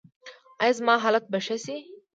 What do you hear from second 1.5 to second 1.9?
شي؟